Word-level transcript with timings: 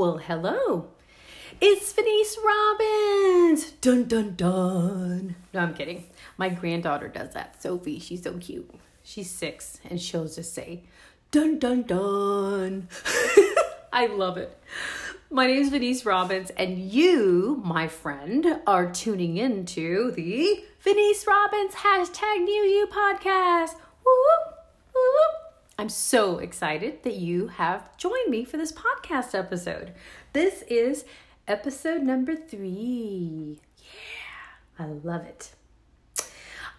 Well, 0.00 0.16
hello. 0.16 0.88
It's 1.60 1.92
Venice 1.92 2.38
Robbins. 2.42 3.72
Dun 3.82 4.04
dun 4.04 4.34
dun. 4.34 5.36
No, 5.52 5.60
I'm 5.60 5.74
kidding. 5.74 6.04
My 6.38 6.48
granddaughter 6.48 7.08
does 7.08 7.34
that. 7.34 7.60
Sophie, 7.60 7.98
she's 7.98 8.22
so 8.22 8.38
cute. 8.38 8.70
She's 9.02 9.28
six 9.28 9.78
and 9.84 10.00
she'll 10.00 10.26
just 10.26 10.54
say, 10.54 10.84
dun 11.30 11.58
dun 11.58 11.82
dun. 11.82 12.88
I 13.92 14.06
love 14.06 14.38
it. 14.38 14.58
My 15.30 15.46
name 15.46 15.60
is 15.60 15.68
Venice 15.68 16.06
Robbins, 16.06 16.48
and 16.56 16.78
you, 16.78 17.60
my 17.62 17.86
friend, 17.86 18.62
are 18.66 18.90
tuning 18.90 19.36
into 19.36 20.12
the 20.12 20.64
Venice 20.80 21.26
Robbins 21.26 21.74
hashtag 21.74 22.42
New 22.42 22.62
You 22.62 22.88
podcast. 22.90 23.74
I'm 25.80 25.88
so 25.88 26.36
excited 26.40 27.04
that 27.04 27.14
you 27.14 27.46
have 27.46 27.96
joined 27.96 28.28
me 28.28 28.44
for 28.44 28.58
this 28.58 28.70
podcast 28.70 29.34
episode. 29.34 29.94
This 30.34 30.60
is 30.68 31.06
episode 31.48 32.02
number 32.02 32.36
three. 32.36 33.62
Yeah, 33.78 34.84
I 34.84 34.88
love 34.88 35.24
it. 35.24 35.52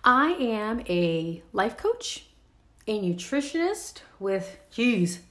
I 0.04 0.34
am 0.34 0.84
a 0.88 1.42
life 1.52 1.78
coach, 1.78 2.28
a 2.86 3.00
nutritionist 3.00 4.02
with, 4.20 4.60
geez, 4.70 5.22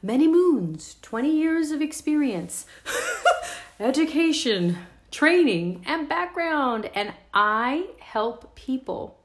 many 0.00 0.28
moons, 0.28 0.94
20 1.02 1.28
years 1.28 1.72
of 1.72 1.82
experience, 1.82 2.64
education, 3.80 4.78
training, 5.10 5.82
and 5.84 6.08
background. 6.08 6.88
And 6.94 7.12
I 7.34 7.88
help 7.98 8.54
people 8.54 9.18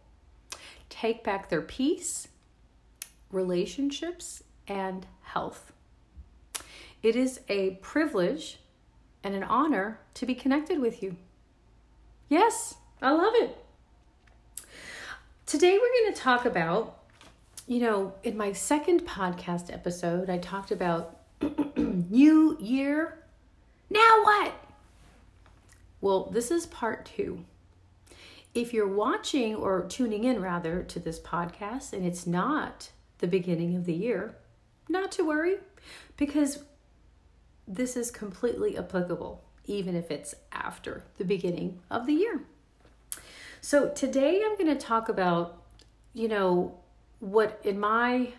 take 0.90 1.24
back 1.24 1.50
their 1.50 1.62
peace, 1.62 2.28
relationships, 3.32 4.44
and 4.68 5.06
health. 5.22 5.72
It 7.04 7.16
is 7.16 7.42
a 7.50 7.72
privilege 7.82 8.60
and 9.24 9.36
an 9.36 9.44
honor 9.44 10.00
to 10.16 10.26
be 10.26 10.36
connected 10.36 10.80
with 10.80 11.02
you. 11.02 11.18
Yes, 12.30 12.76
I 13.02 13.12
love 13.12 13.34
it. 13.36 13.58
Today 15.46 15.74
we're 15.74 16.04
going 16.04 16.14
to 16.14 16.22
talk 16.22 16.46
about 16.46 17.02
you 17.72 17.80
know, 17.80 18.14
in 18.24 18.36
my 18.36 18.52
second 18.52 19.06
podcast 19.06 19.74
episode, 19.74 20.30
I 20.30 20.38
talked 20.40 20.72
about 20.72 21.18
new 21.78 22.58
year. 22.60 23.18
Now 23.90 24.24
what? 24.24 24.54
Well, 26.02 26.26
this 26.26 26.52
is 26.52 26.66
part 26.66 27.06
two. 27.06 27.46
If 28.54 28.74
you're 28.74 28.88
watching 28.88 29.56
or 29.56 29.84
tuning 29.84 30.26
in 30.26 30.42
rather 30.42 30.84
to 30.84 31.00
this 31.00 31.18
podcast 31.20 31.94
and 31.94 32.06
it's 32.06 32.28
not 32.28 32.90
the 33.22 33.28
beginning 33.28 33.76
of 33.76 33.86
the 33.86 33.94
year, 33.94 34.36
not 34.90 35.12
to 35.14 35.24
worry 35.24 35.58
because 36.18 36.64
this 37.68 37.96
is 37.96 38.12
completely 38.12 38.78
applicable, 38.78 39.44
even 39.66 39.96
if 39.96 40.12
it's 40.12 40.36
after 40.52 41.04
the 41.18 41.24
beginning 41.24 41.80
of 41.90 42.06
the 42.06 42.14
year. 42.14 42.42
So, 43.62 43.90
today 43.90 44.42
I'm 44.44 44.58
going 44.58 44.76
to 44.76 44.86
talk 44.86 45.08
about, 45.08 45.62
you 46.14 46.28
know, 46.28 46.80
what, 47.20 47.62
in 47.64 47.80
my 47.80 48.34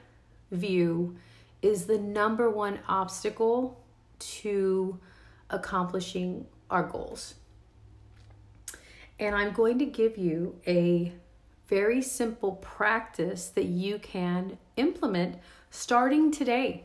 view, 0.50 1.16
is 1.62 1.86
the 1.86 1.98
number 1.98 2.50
one 2.50 2.80
obstacle 2.88 3.80
to 4.18 4.98
accomplishing 5.48 6.46
our 6.68 6.82
goals. 6.82 7.34
And 9.20 9.36
I'm 9.36 9.52
going 9.52 9.78
to 9.78 9.86
give 9.86 10.18
you 10.18 10.56
a 10.66 11.12
very 11.72 12.02
simple 12.02 12.52
practice 12.56 13.48
that 13.48 13.64
you 13.64 13.98
can 13.98 14.58
implement 14.76 15.38
starting 15.70 16.30
today 16.30 16.84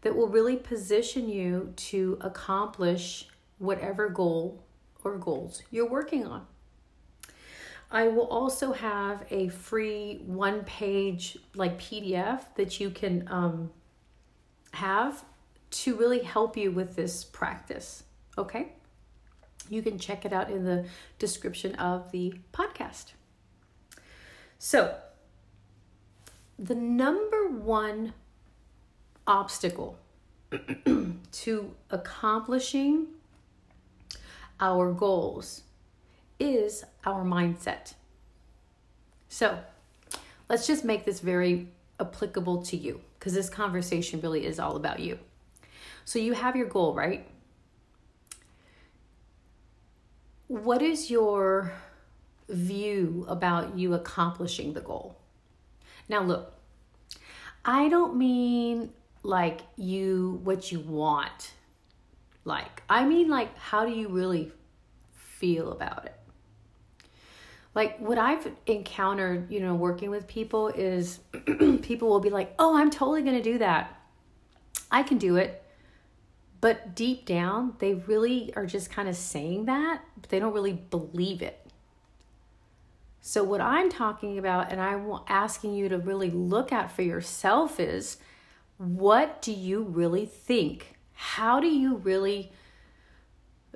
that 0.00 0.16
will 0.16 0.26
really 0.26 0.56
position 0.56 1.28
you 1.28 1.72
to 1.76 2.18
accomplish 2.20 3.28
whatever 3.58 4.08
goal 4.08 4.60
or 5.04 5.16
goals 5.16 5.62
you're 5.70 5.88
working 5.88 6.26
on. 6.26 6.44
I 7.88 8.08
will 8.08 8.26
also 8.26 8.72
have 8.72 9.24
a 9.30 9.46
free 9.46 10.22
one 10.26 10.64
page 10.64 11.38
like 11.54 11.78
PDF 11.78 12.52
that 12.56 12.80
you 12.80 12.90
can 12.90 13.28
um, 13.30 13.70
have 14.72 15.24
to 15.70 15.94
really 15.94 16.24
help 16.24 16.56
you 16.56 16.72
with 16.72 16.96
this 16.96 17.22
practice. 17.22 18.02
Okay? 18.36 18.72
You 19.70 19.82
can 19.82 20.00
check 20.00 20.24
it 20.24 20.32
out 20.32 20.50
in 20.50 20.64
the 20.64 20.86
description 21.20 21.76
of 21.76 22.10
the 22.10 22.34
podcast. 22.52 23.12
So, 24.58 24.96
the 26.58 26.74
number 26.74 27.48
one 27.48 28.14
obstacle 29.26 29.98
to 31.32 31.74
accomplishing 31.90 33.06
our 34.58 34.92
goals 34.92 35.62
is 36.40 36.84
our 37.04 37.24
mindset. 37.24 37.94
So 39.28 39.58
let's 40.48 40.66
just 40.66 40.84
make 40.84 41.04
this 41.04 41.20
very 41.20 41.68
applicable 42.00 42.62
to 42.62 42.76
you 42.76 43.00
because 43.18 43.34
this 43.34 43.50
conversation 43.50 44.20
really 44.20 44.46
is 44.46 44.58
all 44.58 44.76
about 44.76 45.00
you. 45.00 45.18
So 46.04 46.18
you 46.18 46.32
have 46.32 46.56
your 46.56 46.66
goal, 46.66 46.94
right? 46.94 47.28
What 50.46 50.80
is 50.80 51.10
your 51.10 51.72
view 52.48 53.24
about 53.28 53.76
you 53.78 53.94
accomplishing 53.94 54.72
the 54.72 54.80
goal? 54.80 55.16
Now, 56.08 56.22
look, 56.22 56.54
I 57.64 57.88
don't 57.88 58.16
mean 58.16 58.92
like 59.22 59.60
you, 59.76 60.40
what 60.44 60.72
you 60.72 60.80
want. 60.80 61.52
Like, 62.44 62.82
I 62.88 63.04
mean, 63.04 63.28
like, 63.28 63.56
how 63.58 63.84
do 63.84 63.92
you 63.92 64.08
really 64.08 64.52
feel 65.12 65.72
about 65.72 66.06
it? 66.06 66.18
like 67.78 67.96
what 68.00 68.18
I've 68.18 68.50
encountered, 68.66 69.52
you 69.52 69.60
know, 69.60 69.76
working 69.76 70.10
with 70.10 70.26
people 70.26 70.66
is 70.66 71.20
people 71.82 72.08
will 72.08 72.18
be 72.18 72.28
like, 72.28 72.52
"Oh, 72.58 72.76
I'm 72.76 72.90
totally 72.90 73.22
going 73.22 73.36
to 73.36 73.42
do 73.42 73.58
that. 73.58 73.96
I 74.90 75.04
can 75.04 75.16
do 75.16 75.36
it." 75.36 75.62
But 76.60 76.96
deep 76.96 77.24
down, 77.24 77.74
they 77.78 77.94
really 77.94 78.52
are 78.56 78.66
just 78.66 78.90
kind 78.90 79.08
of 79.08 79.14
saying 79.14 79.66
that, 79.66 80.02
but 80.20 80.28
they 80.28 80.40
don't 80.40 80.52
really 80.52 80.72
believe 80.72 81.40
it. 81.40 81.67
So 83.28 83.44
what 83.44 83.60
I'm 83.60 83.90
talking 83.90 84.38
about 84.38 84.72
and 84.72 84.80
I'm 84.80 85.12
asking 85.28 85.74
you 85.74 85.90
to 85.90 85.98
really 85.98 86.30
look 86.30 86.72
at 86.72 86.90
for 86.90 87.02
yourself 87.02 87.78
is 87.78 88.16
what 88.78 89.42
do 89.42 89.52
you 89.52 89.82
really 89.82 90.24
think? 90.24 90.96
How 91.12 91.60
do 91.60 91.66
you 91.66 91.96
really 91.96 92.50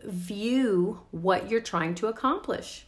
view 0.03 1.01
what 1.11 1.51
you're 1.51 1.61
trying 1.61 1.95
to 1.97 2.07
accomplish? 2.07 2.87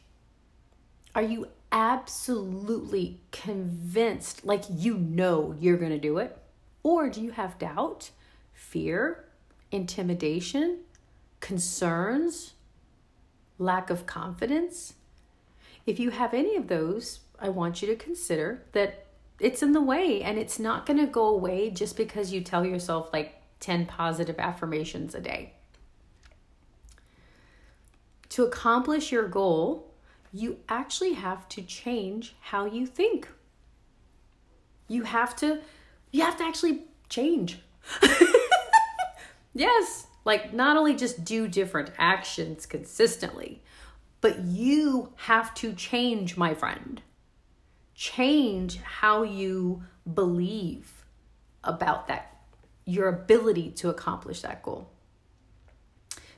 Are 1.14 1.20
you 1.20 1.48
absolutely 1.70 3.20
convinced, 3.30 4.46
like 4.46 4.64
you 4.70 4.96
know 4.96 5.54
you're 5.60 5.76
going 5.76 5.90
to 5.90 5.98
do 5.98 6.16
it? 6.16 6.34
Or 6.82 7.10
do 7.10 7.20
you 7.20 7.32
have 7.32 7.58
doubt, 7.58 8.10
fear, 8.54 9.26
intimidation, 9.70 10.78
concerns, 11.40 12.54
lack 13.58 13.90
of 13.90 14.06
confidence? 14.06 14.94
If 15.86 16.00
you 16.00 16.10
have 16.10 16.34
any 16.34 16.56
of 16.56 16.68
those, 16.68 17.20
I 17.38 17.48
want 17.48 17.82
you 17.82 17.88
to 17.88 17.96
consider 17.96 18.62
that 18.72 19.06
it's 19.40 19.62
in 19.62 19.72
the 19.72 19.82
way 19.82 20.22
and 20.22 20.38
it's 20.38 20.58
not 20.58 20.86
going 20.86 20.98
to 20.98 21.06
go 21.06 21.26
away 21.26 21.70
just 21.70 21.96
because 21.96 22.32
you 22.32 22.40
tell 22.40 22.64
yourself 22.64 23.10
like 23.12 23.42
10 23.60 23.86
positive 23.86 24.38
affirmations 24.38 25.14
a 25.14 25.20
day. 25.20 25.52
To 28.30 28.44
accomplish 28.44 29.12
your 29.12 29.28
goal, 29.28 29.92
you 30.32 30.58
actually 30.68 31.12
have 31.12 31.48
to 31.50 31.62
change 31.62 32.34
how 32.40 32.64
you 32.64 32.86
think. 32.86 33.28
You 34.88 35.04
have 35.04 35.36
to 35.36 35.60
you 36.10 36.22
have 36.22 36.36
to 36.38 36.44
actually 36.44 36.84
change. 37.08 37.58
yes, 39.54 40.06
like 40.24 40.52
not 40.52 40.76
only 40.76 40.94
just 40.94 41.24
do 41.24 41.48
different 41.48 41.90
actions 41.98 42.66
consistently, 42.66 43.62
but 44.24 44.40
you 44.40 45.12
have 45.16 45.52
to 45.52 45.74
change, 45.74 46.34
my 46.38 46.54
friend. 46.54 47.02
Change 47.94 48.78
how 48.78 49.22
you 49.22 49.82
believe 50.14 51.04
about 51.62 52.08
that 52.08 52.34
your 52.86 53.08
ability 53.08 53.70
to 53.72 53.90
accomplish 53.90 54.40
that 54.40 54.62
goal. 54.62 54.88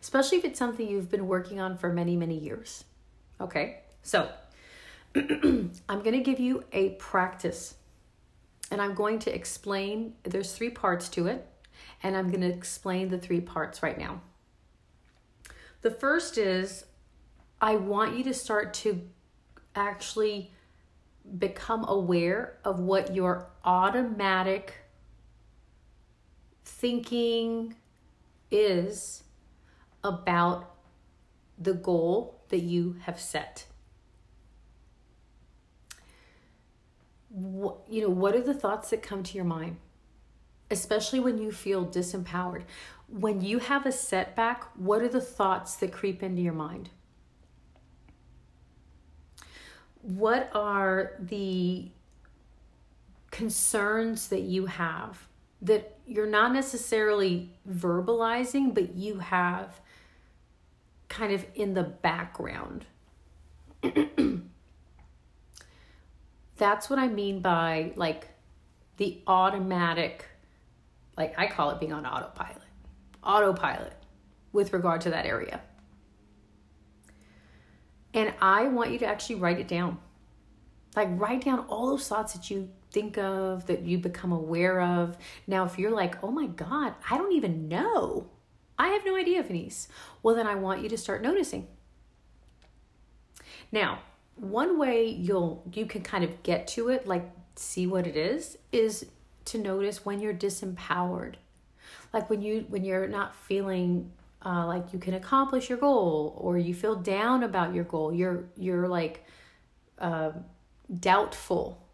Especially 0.03 0.37
if 0.37 0.45
it's 0.45 0.59
something 0.59 0.89
you've 0.89 1.13
been 1.13 1.29
working 1.29 1.61
on 1.61 1.79
for 1.79 1.93
many, 1.93 2.17
many 2.17 2.37
years. 2.37 2.83
Okay? 3.41 3.79
So, 4.03 4.33
I'm 5.15 5.71
going 5.89 6.11
to 6.11 6.23
give 6.25 6.41
you 6.41 6.65
a 6.73 6.89
practice 6.97 7.77
and 8.73 8.83
I'm 8.83 8.95
going 8.95 9.21
to 9.21 9.33
explain. 9.33 10.15
There's 10.25 10.51
three 10.53 10.71
parts 10.71 11.09
to 11.11 11.29
it, 11.29 11.47
and 12.03 12.17
I'm 12.17 12.31
going 12.31 12.41
to 12.41 12.49
explain 12.49 13.11
the 13.11 13.19
three 13.19 13.41
parts 13.41 13.81
right 13.81 13.97
now. 13.97 14.23
The 15.83 15.93
first 15.93 16.37
is 16.37 16.85
I 17.61 17.77
want 17.77 18.17
you 18.17 18.25
to 18.25 18.35
start 18.35 18.75
to 18.75 19.01
actually 19.75 20.53
become 21.39 21.85
aware 21.89 22.59
of 22.65 22.81
what 22.81 23.15
your 23.15 23.49
automatic 23.65 24.75
thinking 26.65 27.75
is 28.51 29.25
about 30.05 30.75
the 31.59 31.75
goal 31.75 32.43
that 32.49 32.61
you 32.61 32.97
have 33.03 33.19
set. 33.19 33.67
What, 37.29 37.79
you 37.89 38.03
know, 38.03 38.09
what 38.09 38.35
are 38.35 38.43
the 38.43 38.55
thoughts 38.55 38.91
that 38.91 39.03
come 39.03 39.23
to 39.23 39.35
your 39.35 39.45
mind? 39.45 39.79
Especially 40.71 41.21
when 41.21 41.39
you 41.39 41.53
feel 41.53 41.87
disempowered. 41.87 42.65
When 43.09 43.41
you 43.41 43.59
have 43.59 43.87
a 43.87 43.93
setback, 43.93 44.65
what 44.77 45.03
are 45.03 45.09
the 45.09 45.21
thoughts 45.21 45.77
that 45.77 45.93
creep 45.93 46.23
into 46.23 46.43
your 46.43 46.53
mind? 46.53 46.91
What 50.07 50.51
are 50.55 51.13
the 51.19 51.91
concerns 53.31 54.29
that 54.29 54.43
you 54.43 54.67
have 54.67 55.27
that 55.63 55.99
you're 56.07 56.27
not 56.27 56.53
necessarily 56.53 57.51
verbalizing, 57.69 58.73
but 58.73 58.95
you 58.95 59.19
have 59.19 59.81
kind 61.09 61.33
of 61.33 61.45
in 61.55 61.75
the 61.75 61.83
background. 61.83 62.85
That's 66.57 66.89
what 66.89 66.99
I 66.99 67.09
mean 67.09 67.41
by 67.41 67.93
like 67.97 68.29
the 68.97 69.21
automatic, 69.27 70.25
like 71.17 71.39
I 71.39 71.47
call 71.49 71.71
it 71.71 71.81
being 71.81 71.93
on 71.93 72.07
autopilot, 72.07 72.63
autopilot 73.23 73.93
with 74.53 74.73
regard 74.73 75.03
to 75.03 75.11
that 75.11 75.27
area. 75.27 75.61
And 78.15 78.33
I 78.41 78.69
want 78.69 78.91
you 78.91 78.99
to 79.01 79.07
actually 79.07 79.37
write 79.37 79.61
it 79.61 79.69
down. 79.69 79.99
Like, 80.95 81.09
write 81.13 81.45
down 81.45 81.61
all 81.69 81.89
those 81.89 82.09
thoughts 82.09 82.33
that 82.33 82.51
you 82.51 82.71
think 82.91 83.19
of, 83.19 83.67
that 83.67 83.83
you 83.83 83.99
become 83.99 84.33
aware 84.33 84.81
of. 84.81 85.19
Now, 85.47 85.65
if 85.65 85.79
you're 85.79 85.91
like, 85.91 86.23
oh 86.25 86.31
my 86.31 86.47
God, 86.47 86.95
I 87.11 87.19
don't 87.19 87.33
even 87.33 87.69
know. 87.69 88.31
I 88.79 88.89
have 88.89 89.05
no 89.05 89.17
idea, 89.17 89.43
Venice. 89.43 89.89
Well, 90.23 90.35
then 90.35 90.47
I 90.47 90.55
want 90.55 90.83
you 90.83 90.89
to 90.89 90.97
start 90.97 91.23
noticing. 91.23 91.67
Now, 93.73 94.01
one 94.37 94.79
way 94.79 95.07
you'll 95.07 95.63
you 95.73 95.87
can 95.87 96.03
kind 96.03 96.23
of 96.23 96.43
get 96.43 96.67
to 96.69 96.89
it, 96.89 97.07
like 97.07 97.31
see 97.57 97.87
what 97.87 98.07
it 98.07 98.17
is, 98.17 98.59
is 98.71 99.07
to 99.47 99.59
notice 99.59 100.05
when 100.05 100.21
you're 100.21 100.35
disempowered. 100.35 101.35
Like 102.13 102.29
when 102.31 102.43
you 102.43 102.67
when 102.69 102.85
you're 102.85 103.09
not 103.09 103.35
feeling 103.35 104.13
uh, 104.47 104.65
like 104.67 104.93
you 104.93 104.99
can 104.99 105.15
accomplish 105.15 105.69
your 105.69 105.79
goal, 105.79 106.35
or 106.39 106.57
you 106.57 106.73
feel 106.73 106.95
down 106.95 107.43
about 107.43 107.75
your 107.75 107.85
goal. 107.85 108.15
You're 108.15 108.45
you're 108.57 108.89
like 108.89 109.25
uh, 109.99 110.31
doubtful 111.01 111.87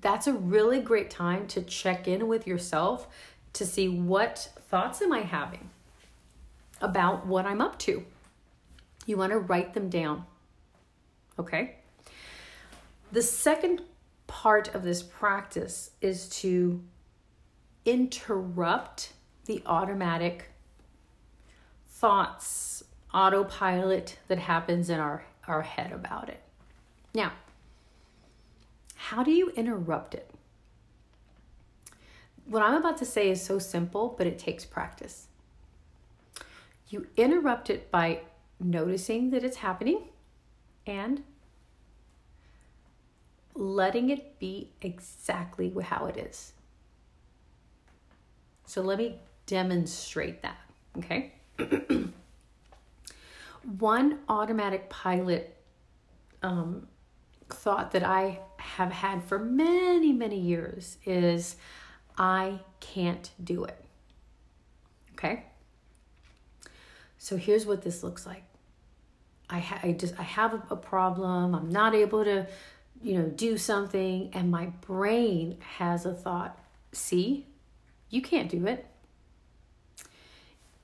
that's 0.00 0.26
a 0.26 0.32
really 0.32 0.80
great 0.80 1.10
time 1.10 1.46
to 1.48 1.62
check 1.62 2.06
in 2.06 2.28
with 2.28 2.46
yourself 2.46 3.08
to 3.52 3.66
see 3.66 3.88
what 3.88 4.50
thoughts 4.68 5.02
am 5.02 5.12
I 5.12 5.20
having 5.20 5.70
about 6.80 7.26
what 7.26 7.46
I'm 7.46 7.60
up 7.60 7.78
to. 7.80 8.04
You 9.06 9.16
want 9.16 9.32
to 9.32 9.38
write 9.38 9.74
them 9.74 9.88
down. 9.88 10.24
Okay? 11.38 11.76
The 13.10 13.22
second 13.22 13.82
part 14.26 14.74
of 14.74 14.82
this 14.82 15.02
practice 15.02 15.90
is 16.00 16.28
to 16.28 16.82
interrupt 17.84 19.12
the 19.46 19.62
automatic 19.66 20.50
thoughts, 21.98 22.84
autopilot 23.12 24.18
that 24.28 24.38
happens 24.38 24.88
in 24.88 25.00
our, 25.00 25.24
our 25.48 25.62
head 25.62 25.90
about 25.90 26.28
it. 26.28 26.40
Now, 27.12 27.32
how 28.94 29.24
do 29.24 29.32
you 29.32 29.50
interrupt 29.50 30.14
it? 30.14 30.30
What 32.46 32.62
I'm 32.62 32.74
about 32.74 32.98
to 32.98 33.04
say 33.04 33.30
is 33.30 33.42
so 33.42 33.58
simple, 33.58 34.14
but 34.16 34.28
it 34.28 34.38
takes 34.38 34.64
practice. 34.64 35.26
You 36.88 37.08
interrupt 37.16 37.68
it 37.68 37.90
by 37.90 38.20
noticing 38.60 39.30
that 39.30 39.42
it's 39.42 39.56
happening 39.56 40.04
and 40.86 41.24
letting 43.54 44.10
it 44.10 44.38
be 44.38 44.70
exactly 44.82 45.74
how 45.82 46.06
it 46.06 46.16
is. 46.16 46.52
So 48.66 48.82
let 48.82 48.98
me 48.98 49.16
demonstrate 49.46 50.42
that, 50.42 50.58
okay? 50.96 51.32
One 53.78 54.20
automatic 54.28 54.88
pilot 54.88 55.56
um, 56.42 56.86
thought 57.48 57.92
that 57.92 58.02
I 58.02 58.40
have 58.58 58.92
had 58.92 59.24
for 59.24 59.38
many, 59.38 60.12
many 60.12 60.38
years 60.38 60.98
is 61.04 61.56
I 62.16 62.60
can't 62.80 63.30
do 63.42 63.64
it. 63.64 63.84
Okay? 65.12 65.44
So 67.18 67.36
here's 67.36 67.66
what 67.66 67.82
this 67.82 68.02
looks 68.02 68.24
like. 68.26 68.44
I, 69.50 69.58
ha- 69.58 69.80
I 69.82 69.92
just 69.92 70.18
I 70.18 70.22
have 70.22 70.54
a, 70.54 70.62
a 70.70 70.76
problem. 70.76 71.54
I'm 71.54 71.70
not 71.70 71.94
able 71.94 72.24
to, 72.24 72.46
you 73.02 73.14
know, 73.18 73.26
do 73.28 73.56
something 73.58 74.30
and 74.32 74.50
my 74.50 74.66
brain 74.86 75.58
has 75.76 76.04
a 76.04 76.12
thought, 76.12 76.58
"See? 76.92 77.46
You 78.10 78.22
can't 78.22 78.48
do 78.48 78.66
it." 78.66 78.86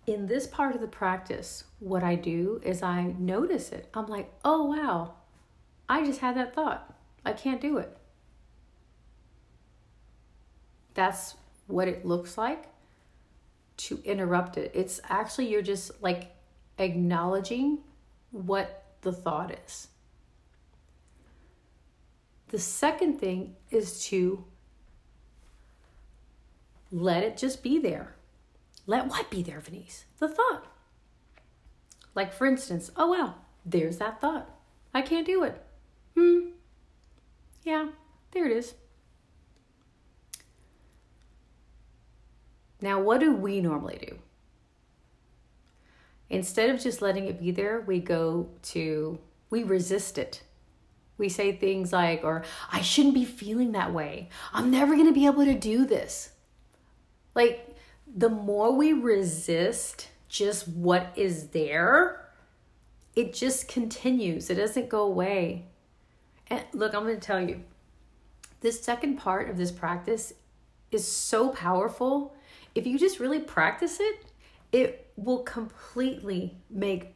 In 0.06 0.26
this 0.26 0.46
part 0.46 0.74
of 0.74 0.80
the 0.80 0.86
practice, 0.86 1.64
what 1.80 2.02
I 2.02 2.14
do 2.14 2.60
is 2.62 2.82
I 2.82 3.14
notice 3.18 3.72
it. 3.72 3.88
I'm 3.94 4.06
like, 4.06 4.32
"Oh 4.44 4.64
wow, 4.64 5.14
I 5.88 6.04
just 6.04 6.20
had 6.20 6.36
that 6.36 6.54
thought. 6.54 6.94
I 7.24 7.32
can't 7.32 7.60
do 7.60 7.78
it. 7.78 7.96
That's 10.94 11.34
what 11.66 11.88
it 11.88 12.04
looks 12.04 12.36
like 12.38 12.66
to 13.76 14.00
interrupt 14.04 14.56
it. 14.56 14.70
It's 14.74 15.00
actually, 15.08 15.48
you're 15.50 15.62
just 15.62 16.02
like 16.02 16.30
acknowledging 16.78 17.78
what 18.30 18.84
the 19.02 19.12
thought 19.12 19.56
is. 19.66 19.88
The 22.48 22.58
second 22.58 23.18
thing 23.18 23.56
is 23.70 24.04
to 24.06 24.44
let 26.92 27.24
it 27.24 27.36
just 27.36 27.62
be 27.62 27.78
there. 27.78 28.14
Let 28.86 29.08
what 29.08 29.30
be 29.30 29.42
there, 29.42 29.60
Venice? 29.60 30.04
The 30.18 30.28
thought. 30.28 30.66
Like, 32.14 32.32
for 32.32 32.46
instance, 32.46 32.90
oh, 32.96 33.08
wow, 33.08 33.34
there's 33.64 33.98
that 33.98 34.20
thought. 34.20 34.50
I 34.92 35.02
can't 35.02 35.26
do 35.26 35.42
it. 35.42 35.60
Hmm. 36.16 36.50
Yeah, 37.64 37.88
there 38.32 38.46
it 38.46 38.56
is. 38.56 38.74
Now, 42.80 43.00
what 43.00 43.20
do 43.20 43.34
we 43.34 43.60
normally 43.60 43.98
do? 44.06 44.18
Instead 46.28 46.70
of 46.70 46.80
just 46.80 47.00
letting 47.00 47.26
it 47.26 47.40
be 47.40 47.50
there, 47.50 47.80
we 47.86 47.98
go 47.98 48.48
to, 48.62 49.18
we 49.50 49.62
resist 49.62 50.18
it. 50.18 50.42
We 51.16 51.28
say 51.28 51.52
things 51.52 51.92
like, 51.92 52.22
or 52.24 52.44
I 52.70 52.80
shouldn't 52.80 53.14
be 53.14 53.24
feeling 53.24 53.72
that 53.72 53.92
way. 53.92 54.28
I'm 54.52 54.70
never 54.70 54.94
going 54.94 55.06
to 55.06 55.12
be 55.12 55.26
able 55.26 55.44
to 55.44 55.54
do 55.54 55.86
this. 55.86 56.30
Like, 57.34 57.73
the 58.14 58.28
more 58.28 58.72
we 58.72 58.92
resist 58.92 60.08
just 60.28 60.68
what 60.68 61.12
is 61.16 61.48
there, 61.48 62.28
it 63.16 63.34
just 63.34 63.68
continues. 63.68 64.50
It 64.50 64.54
doesn't 64.54 64.88
go 64.88 65.02
away. 65.02 65.66
And 66.48 66.64
look, 66.72 66.94
I'm 66.94 67.02
going 67.02 67.14
to 67.14 67.20
tell 67.20 67.40
you 67.40 67.62
this 68.60 68.82
second 68.82 69.16
part 69.16 69.50
of 69.50 69.56
this 69.56 69.72
practice 69.72 70.32
is 70.90 71.06
so 71.06 71.48
powerful. 71.50 72.34
If 72.74 72.86
you 72.86 72.98
just 72.98 73.18
really 73.18 73.40
practice 73.40 73.98
it, 74.00 74.24
it 74.72 75.10
will 75.16 75.42
completely 75.42 76.56
make 76.70 77.14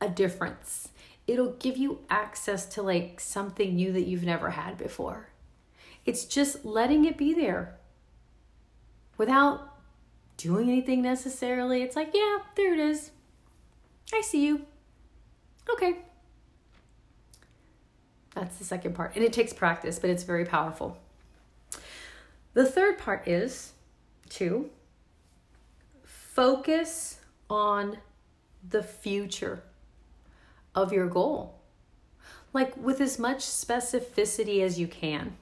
a 0.00 0.08
difference. 0.08 0.88
It'll 1.26 1.52
give 1.52 1.76
you 1.76 2.00
access 2.08 2.66
to 2.74 2.82
like 2.82 3.20
something 3.20 3.76
new 3.76 3.92
that 3.92 4.06
you've 4.06 4.24
never 4.24 4.50
had 4.50 4.78
before. 4.78 5.28
It's 6.04 6.24
just 6.24 6.64
letting 6.64 7.04
it 7.04 7.18
be 7.18 7.34
there 7.34 7.78
without 9.16 9.69
doing 10.42 10.68
anything 10.68 11.02
necessarily. 11.02 11.82
It's 11.82 11.96
like, 11.96 12.10
yeah, 12.14 12.38
there 12.56 12.72
it 12.72 12.80
is. 12.80 13.10
I 14.12 14.22
see 14.22 14.44
you. 14.44 14.64
Okay, 15.70 15.98
that's 18.34 18.56
the 18.56 18.64
second 18.64 18.94
part. 18.94 19.14
And 19.14 19.24
it 19.24 19.32
takes 19.32 19.52
practice, 19.52 19.98
but 19.98 20.10
it's 20.10 20.22
very 20.22 20.44
powerful. 20.44 20.96
The 22.54 22.64
third 22.64 22.98
part 22.98 23.28
is 23.28 23.72
to 24.30 24.70
focus 26.02 27.20
on 27.48 27.98
the 28.68 28.82
future 28.82 29.62
of 30.74 30.92
your 30.92 31.06
goal, 31.06 31.60
like 32.52 32.76
with 32.76 33.00
as 33.00 33.18
much 33.18 33.40
specificity 33.40 34.62
as 34.62 34.78
you 34.78 34.86
can. 34.86 35.36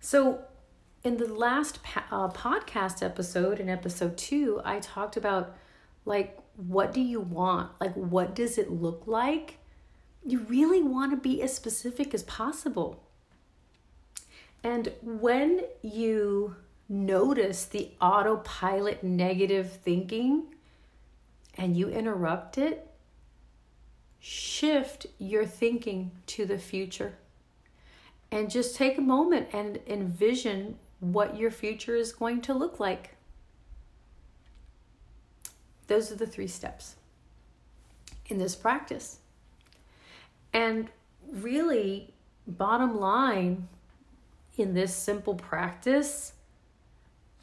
So, 0.00 0.40
in 1.06 1.16
the 1.16 1.32
last 1.32 1.78
uh, 2.10 2.28
podcast 2.28 3.02
episode, 3.02 3.60
in 3.60 3.68
episode 3.68 4.16
two, 4.18 4.60
I 4.64 4.80
talked 4.80 5.16
about 5.16 5.56
like, 6.04 6.38
what 6.56 6.92
do 6.92 7.00
you 7.00 7.20
want? 7.20 7.70
Like, 7.80 7.94
what 7.94 8.34
does 8.34 8.58
it 8.58 8.70
look 8.70 9.04
like? 9.06 9.58
you 10.26 10.40
really 10.40 10.82
want 10.82 11.12
to 11.12 11.16
be 11.16 11.40
as 11.40 11.54
specific 11.54 12.12
as 12.12 12.24
possible. 12.24 13.04
And 14.64 14.92
when 15.00 15.62
you 15.82 16.56
notice 16.88 17.64
the 17.64 17.92
autopilot 18.00 19.04
negative 19.04 19.70
thinking 19.70 20.54
and 21.56 21.76
you 21.76 21.88
interrupt 21.88 22.58
it, 22.58 22.90
shift 24.18 25.06
your 25.18 25.46
thinking 25.46 26.10
to 26.26 26.44
the 26.44 26.58
future. 26.58 27.14
And 28.32 28.50
just 28.50 28.74
take 28.74 28.98
a 28.98 29.02
moment 29.02 29.48
and 29.52 29.78
envision 29.86 30.76
what 31.12 31.36
your 31.36 31.50
future 31.50 31.94
is 31.94 32.12
going 32.12 32.40
to 32.42 32.54
look 32.54 32.80
like. 32.80 33.16
Those 35.86 36.10
are 36.10 36.16
the 36.16 36.26
three 36.26 36.48
steps 36.48 36.96
in 38.26 38.38
this 38.38 38.56
practice. 38.56 39.18
And 40.52 40.88
really, 41.30 42.12
bottom 42.46 42.98
line 42.98 43.68
in 44.56 44.74
this 44.74 44.94
simple 44.94 45.34
practice, 45.34 46.32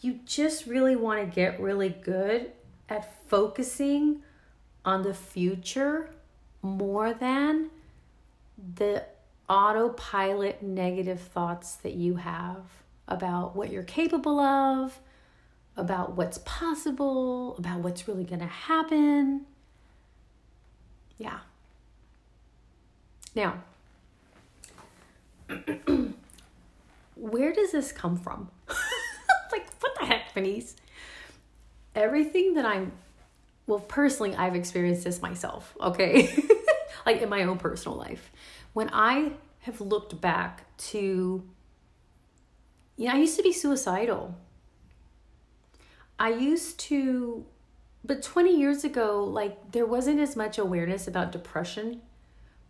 you 0.02 0.20
just 0.26 0.66
really 0.66 0.96
want 0.96 1.22
to 1.22 1.36
get 1.36 1.62
really 1.62 1.90
good 1.90 2.52
at 2.90 3.28
focusing 3.28 4.22
on 4.84 5.04
the 5.04 5.14
future 5.14 6.10
more 6.62 7.14
than 7.14 7.70
the 8.76 9.06
autopilot 9.50 10.62
negative 10.62 11.20
thoughts 11.20 11.76
that 11.76 11.94
you 11.94 12.16
have 12.16 12.83
about 13.08 13.56
what 13.56 13.72
you're 13.72 13.84
capable 13.84 14.40
of, 14.40 15.00
about 15.76 16.16
what's 16.16 16.38
possible, 16.40 17.56
about 17.58 17.80
what's 17.80 18.08
really 18.08 18.24
going 18.24 18.40
to 18.40 18.46
happen. 18.46 19.46
Yeah. 21.18 21.40
Now, 23.36 23.64
where 27.16 27.54
does 27.54 27.72
this 27.72 27.92
come 27.92 28.18
from? 28.18 28.50
like, 29.52 29.68
what 29.80 29.96
the 30.00 30.06
heck, 30.06 30.34
Venice? 30.34 30.76
Everything 31.96 32.56
that 32.56 32.66
I'm, 32.66 32.92
well, 33.68 33.80
personally, 33.80 34.36
I've 34.36 34.56
experienced 34.56 35.04
this 35.04 35.22
myself, 35.22 35.76
okay? 35.82 36.34
like 37.06 37.22
in 37.22 37.30
my 37.30 37.44
own 37.44 37.58
personal 37.58 37.98
life. 37.98 38.32
When 38.74 38.90
I 38.92 39.34
have 39.62 39.82
looked 39.82 40.20
back 40.20 40.66
to, 40.78 41.44
you 42.98 43.08
know, 43.08 43.14
I 43.14 43.18
used 43.18 43.38
to 43.38 43.44
be 43.44 43.54
suicidal. 43.54 44.36
I 46.20 46.30
used 46.30 46.80
to, 46.82 47.46
but 48.04 48.22
20 48.22 48.56
years 48.56 48.84
ago, 48.84 49.24
like, 49.24 49.72
there 49.72 49.86
wasn't 49.86 50.20
as 50.20 50.36
much 50.36 50.58
awareness 50.58 51.08
about 51.08 51.32
depression, 51.32 52.02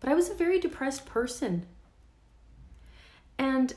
but 0.00 0.08
I 0.08 0.14
was 0.14 0.28
a 0.28 0.34
very 0.34 0.58
depressed 0.58 1.06
person. 1.06 1.66
And 3.38 3.74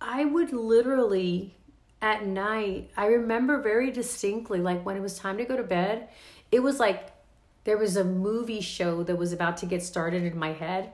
I 0.00 0.24
would 0.24 0.52
literally 0.52 1.54
at 2.00 2.24
night, 2.24 2.90
I 2.96 3.06
remember 3.06 3.60
very 3.60 3.90
distinctly, 3.90 4.60
like 4.60 4.84
when 4.84 4.96
it 4.96 5.00
was 5.02 5.18
time 5.18 5.38
to 5.38 5.44
go 5.44 5.56
to 5.56 5.62
bed, 5.62 6.08
it 6.52 6.60
was 6.60 6.78
like 6.78 7.12
there 7.64 7.78
was 7.78 7.96
a 7.96 8.04
movie 8.04 8.60
show 8.60 9.02
that 9.02 9.16
was 9.16 9.32
about 9.32 9.56
to 9.58 9.66
get 9.66 9.82
started 9.82 10.22
in 10.22 10.38
my 10.38 10.52
head. 10.52 10.92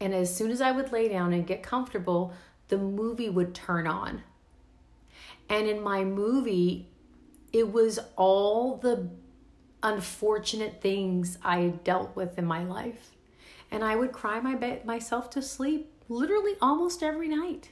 And 0.00 0.14
as 0.14 0.34
soon 0.34 0.50
as 0.50 0.60
I 0.60 0.72
would 0.72 0.92
lay 0.92 1.08
down 1.08 1.32
and 1.32 1.46
get 1.46 1.62
comfortable, 1.62 2.32
the 2.68 2.78
movie 2.78 3.30
would 3.30 3.54
turn 3.54 3.86
on. 3.86 4.22
And 5.48 5.68
in 5.68 5.82
my 5.82 6.04
movie, 6.04 6.88
it 7.52 7.72
was 7.72 7.98
all 8.16 8.76
the 8.76 9.08
unfortunate 9.82 10.80
things 10.80 11.38
I 11.42 11.68
dealt 11.84 12.16
with 12.16 12.38
in 12.38 12.44
my 12.44 12.64
life. 12.64 13.12
And 13.70 13.84
I 13.84 13.96
would 13.96 14.12
cry 14.12 14.40
my 14.40 14.54
be- 14.54 14.80
myself 14.84 15.30
to 15.30 15.42
sleep 15.42 15.92
literally 16.08 16.54
almost 16.60 17.02
every 17.02 17.28
night. 17.28 17.70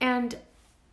And 0.00 0.36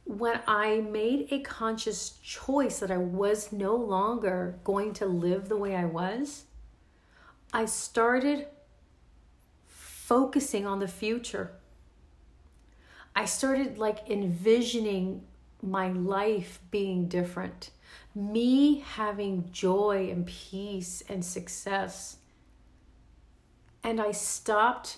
when 0.05 0.41
I 0.47 0.81
made 0.81 1.27
a 1.31 1.39
conscious 1.39 2.19
choice 2.23 2.79
that 2.79 2.91
I 2.91 2.97
was 2.97 3.51
no 3.51 3.75
longer 3.75 4.59
going 4.63 4.93
to 4.93 5.05
live 5.05 5.49
the 5.49 5.57
way 5.57 5.75
I 5.75 5.85
was, 5.85 6.45
I 7.53 7.65
started 7.65 8.47
focusing 10.07 10.65
on 10.65 10.79
the 10.79 10.87
future. 10.87 11.51
I 13.15 13.25
started 13.25 13.77
like 13.77 14.09
envisioning 14.09 15.23
my 15.61 15.89
life 15.89 16.59
being 16.69 17.07
different, 17.07 17.71
me 18.13 18.79
having 18.79 19.49
joy 19.51 20.09
and 20.11 20.25
peace 20.25 21.03
and 21.09 21.23
success 21.23 22.17
and 23.85 24.01
I 24.01 24.13
stopped 24.13 24.97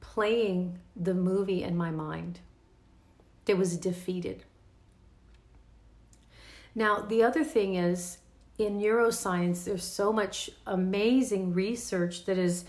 playing 0.00 0.78
the 0.96 1.12
movie 1.12 1.62
in 1.62 1.76
my 1.76 1.90
mind 1.90 2.40
that 3.44 3.58
was 3.58 3.76
defeated. 3.76 4.44
Now, 6.74 7.00
the 7.00 7.22
other 7.22 7.44
thing 7.44 7.74
is 7.74 8.18
in 8.58 8.80
neuroscience, 8.80 9.64
there's 9.64 9.84
so 9.84 10.14
much 10.14 10.48
amazing 10.66 11.52
research 11.52 12.24
that 12.24 12.38
is 12.38 12.64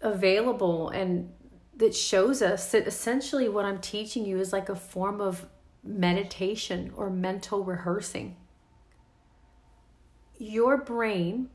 available 0.00 0.88
and 0.88 1.30
that 1.76 1.94
shows 1.94 2.42
us 2.42 2.70
that 2.72 2.86
essentially 2.86 3.48
what 3.48 3.64
I'm 3.64 3.80
teaching 3.80 4.26
you 4.26 4.38
is 4.38 4.52
like 4.52 4.68
a 4.68 4.76
form 4.76 5.20
of 5.20 5.46
meditation 5.82 6.92
or 6.94 7.08
mental 7.08 7.64
rehearsing. 7.64 8.36
Your 10.36 10.76
brain 10.76 11.48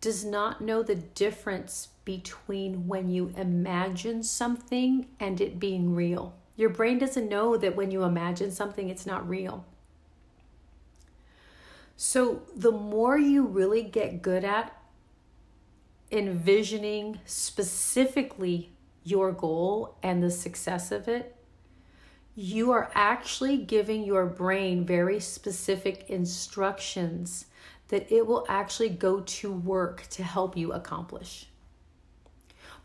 does 0.00 0.24
not 0.24 0.60
know 0.60 0.82
the 0.82 0.94
difference 0.94 1.88
between 2.04 2.86
when 2.86 3.08
you 3.08 3.32
imagine 3.36 4.22
something 4.22 5.06
and 5.18 5.40
it 5.40 5.58
being 5.58 5.94
real. 5.94 6.34
Your 6.56 6.70
brain 6.70 6.98
doesn't 6.98 7.28
know 7.28 7.56
that 7.56 7.76
when 7.76 7.90
you 7.90 8.04
imagine 8.04 8.50
something, 8.50 8.88
it's 8.88 9.06
not 9.06 9.28
real. 9.28 9.64
So, 11.96 12.42
the 12.54 12.72
more 12.72 13.16
you 13.16 13.44
really 13.44 13.82
get 13.82 14.20
good 14.20 14.44
at 14.44 14.76
envisioning 16.14 17.20
specifically 17.26 18.70
your 19.02 19.32
goal 19.32 19.96
and 20.02 20.22
the 20.22 20.30
success 20.30 20.92
of 20.92 21.08
it, 21.08 21.34
you 22.36 22.70
are 22.72 22.90
actually 22.94 23.56
giving 23.58 24.04
your 24.04 24.26
brain 24.26 24.84
very 24.84 25.20
specific 25.20 26.08
instructions 26.08 27.46
that 27.88 28.10
it 28.10 28.26
will 28.26 28.46
actually 28.48 28.88
go 28.88 29.20
to 29.20 29.52
work 29.52 30.06
to 30.08 30.22
help 30.22 30.56
you 30.56 30.72
accomplish. 30.72 31.46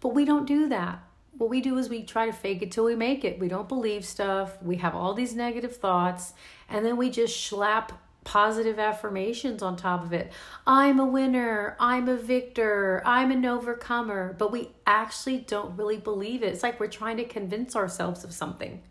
But 0.02 0.10
we 0.10 0.26
don't 0.26 0.46
do 0.46 0.68
that. 0.70 1.04
What 1.38 1.50
we 1.50 1.62
do 1.62 1.78
is 1.78 1.90
we 1.90 2.04
try 2.04 2.26
to 2.26 2.34
fake 2.34 2.62
it 2.62 2.72
till 2.72 2.86
we 2.86 2.96
make 2.96 3.24
it. 3.24 3.40
We 3.40 3.48
don't 3.48 3.70
believe 3.70 4.04
stuff. 4.04 4.62
We 4.62 4.78
have 4.78 4.94
all 4.94 5.14
these 5.14 5.36
negative 5.36 5.78
thoughts, 5.78 6.34
and 6.68 6.86
then 6.86 6.98
we 6.98 7.10
just 7.10 7.46
slap 7.46 7.94
positive 8.24 8.80
affirmations 8.80 9.62
on 9.62 9.76
top 9.76 10.04
of 10.04 10.14
it. 10.14 10.32
I'm 10.68 11.00
a 11.00 11.06
winner. 11.06 11.76
I'm 11.80 12.08
a 12.08 12.18
victor. 12.18 13.02
I'm 13.06 13.32
an 13.32 13.46
overcomer. 13.46 14.36
But 14.38 14.52
we 14.52 14.72
actually 14.86 15.40
don't 15.40 15.78
really 15.78 15.98
believe 15.98 16.44
it. 16.44 16.54
It's 16.54 16.64
like 16.64 16.80
we're 16.80 16.88
trying 16.88 17.18
to 17.18 17.26
convince 17.26 17.76
ourselves 17.76 18.24
of 18.24 18.34
something. 18.34 18.84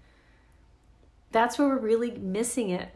That's 1.30 1.58
where 1.58 1.68
we're 1.68 1.78
really 1.78 2.12
missing 2.12 2.70
it 2.70 2.90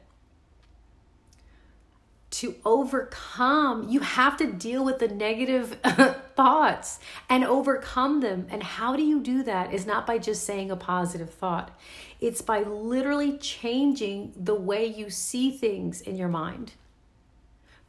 to 2.32 2.56
overcome, 2.64 3.88
you 3.88 4.00
have 4.00 4.38
to 4.38 4.50
deal 4.50 4.84
with 4.84 4.98
the 4.98 5.08
negative 5.08 5.78
thoughts 6.34 6.98
and 7.28 7.44
overcome 7.44 8.20
them. 8.20 8.46
And 8.50 8.62
how 8.62 8.96
do 8.96 9.02
you 9.02 9.20
do 9.20 9.42
that? 9.42 9.72
Is 9.72 9.86
not 9.86 10.06
by 10.06 10.18
just 10.18 10.44
saying 10.44 10.70
a 10.70 10.76
positive 10.76 11.32
thought, 11.32 11.78
it's 12.20 12.40
by 12.40 12.62
literally 12.62 13.36
changing 13.36 14.32
the 14.34 14.54
way 14.54 14.86
you 14.86 15.10
see 15.10 15.50
things 15.50 16.00
in 16.00 16.16
your 16.16 16.28
mind. 16.28 16.72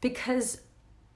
Because 0.00 0.60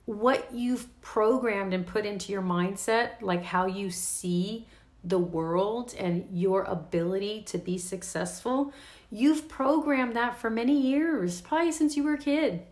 what 0.06 0.48
you've 0.54 0.88
programmed 1.02 1.74
and 1.74 1.86
put 1.86 2.06
into 2.06 2.32
your 2.32 2.40
mindset, 2.40 3.20
like 3.20 3.44
how 3.44 3.66
you 3.66 3.90
see 3.90 4.66
the 5.04 5.18
world 5.18 5.94
and 5.98 6.26
your 6.32 6.62
ability 6.64 7.42
to 7.42 7.58
be 7.58 7.76
successful, 7.76 8.72
you've 9.10 9.48
programmed 9.48 10.16
that 10.16 10.38
for 10.38 10.48
many 10.48 10.80
years, 10.80 11.42
probably 11.42 11.72
since 11.72 11.94
you 11.94 12.02
were 12.02 12.14
a 12.14 12.18
kid. 12.18 12.62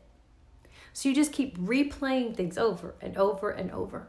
So 0.96 1.10
you 1.10 1.14
just 1.14 1.30
keep 1.30 1.58
replaying 1.58 2.36
things 2.36 2.56
over 2.56 2.94
and 3.02 3.18
over 3.18 3.50
and 3.50 3.70
over. 3.70 4.08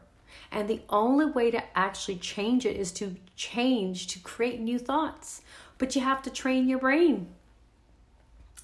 And 0.50 0.70
the 0.70 0.80
only 0.88 1.26
way 1.26 1.50
to 1.50 1.62
actually 1.76 2.16
change 2.16 2.64
it 2.64 2.76
is 2.78 2.92
to 2.92 3.16
change, 3.36 4.06
to 4.06 4.18
create 4.20 4.58
new 4.58 4.78
thoughts. 4.78 5.42
But 5.76 5.94
you 5.94 6.00
have 6.00 6.22
to 6.22 6.30
train 6.30 6.66
your 6.66 6.78
brain. 6.78 7.28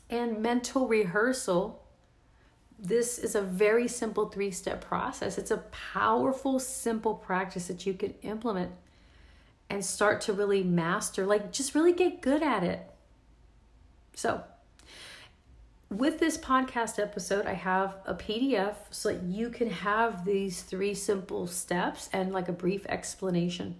And 0.08 0.40
mental 0.40 0.88
rehearsal, 0.88 1.84
this 2.78 3.18
is 3.18 3.34
a 3.34 3.42
very 3.42 3.86
simple 3.88 4.30
three 4.30 4.52
step 4.52 4.80
process. 4.80 5.36
It's 5.36 5.50
a 5.50 5.58
powerful, 5.92 6.58
simple 6.58 7.12
practice 7.12 7.66
that 7.66 7.84
you 7.84 7.92
can 7.92 8.14
implement 8.22 8.72
and 9.68 9.84
start 9.84 10.22
to 10.22 10.32
really 10.32 10.62
master, 10.62 11.26
like 11.26 11.52
just 11.52 11.74
really 11.74 11.92
get 11.92 12.22
good 12.22 12.42
at 12.42 12.64
it. 12.64 12.90
So, 14.14 14.44
with 15.98 16.18
this 16.18 16.36
podcast 16.36 17.00
episode, 17.00 17.46
I 17.46 17.52
have 17.52 17.96
a 18.04 18.14
PDF 18.14 18.74
so 18.90 19.10
that 19.10 19.22
you 19.22 19.48
can 19.48 19.70
have 19.70 20.24
these 20.24 20.62
three 20.62 20.92
simple 20.92 21.46
steps 21.46 22.10
and 22.12 22.32
like 22.32 22.48
a 22.48 22.52
brief 22.52 22.84
explanation. 22.86 23.76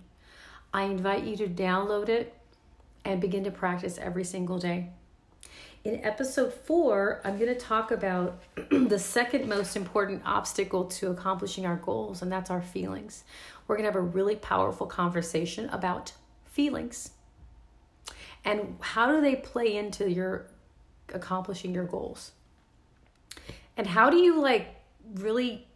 I 0.72 0.84
invite 0.84 1.24
you 1.24 1.36
to 1.38 1.48
download 1.48 2.08
it 2.08 2.34
and 3.04 3.20
begin 3.20 3.42
to 3.44 3.50
practice 3.50 3.98
every 3.98 4.24
single 4.24 4.58
day. 4.58 4.90
In 5.82 6.04
episode 6.04 6.54
four, 6.54 7.20
I'm 7.24 7.36
going 7.36 7.52
to 7.52 7.58
talk 7.58 7.90
about 7.90 8.40
the 8.70 8.98
second 8.98 9.48
most 9.48 9.76
important 9.76 10.22
obstacle 10.24 10.84
to 10.84 11.10
accomplishing 11.10 11.66
our 11.66 11.76
goals, 11.76 12.22
and 12.22 12.30
that's 12.30 12.50
our 12.50 12.62
feelings. 12.62 13.24
We're 13.66 13.76
going 13.76 13.84
to 13.84 13.92
have 13.92 14.00
a 14.00 14.00
really 14.00 14.36
powerful 14.36 14.86
conversation 14.86 15.68
about 15.70 16.12
feelings 16.46 17.10
and 18.44 18.76
how 18.80 19.10
do 19.10 19.20
they 19.20 19.36
play 19.36 19.76
into 19.76 20.10
your 20.10 20.46
accomplishing 21.12 21.74
your 21.74 21.84
goals. 21.84 22.32
And 23.76 23.86
how 23.86 24.10
do 24.10 24.16
you 24.16 24.40
like 24.40 24.74
really 25.14 25.66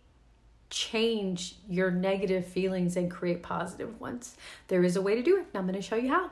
change 0.71 1.57
your 1.69 1.91
negative 1.91 2.47
feelings 2.47 2.97
and 2.97 3.11
create 3.11 3.43
positive 3.43 4.01
ones? 4.01 4.37
There 4.69 4.85
is 4.85 4.97
a 4.97 5.03
way 5.03 5.15
to 5.15 5.23
do 5.23 5.37
it. 5.37 5.47
And 5.53 5.57
I'm 5.57 5.65
going 5.65 5.75
to 5.75 5.83
show 5.83 5.97
you 5.97 6.09
how. 6.09 6.31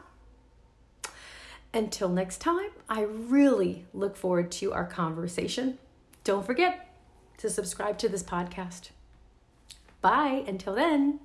Until 1.74 2.08
next 2.08 2.38
time, 2.38 2.70
I 2.88 3.02
really 3.02 3.84
look 3.92 4.16
forward 4.16 4.50
to 4.52 4.72
our 4.72 4.86
conversation. 4.86 5.78
Don't 6.24 6.46
forget 6.46 6.94
to 7.38 7.50
subscribe 7.50 7.98
to 7.98 8.08
this 8.08 8.22
podcast. 8.22 8.90
Bye. 10.00 10.44
Until 10.46 10.74
then. 10.74 11.20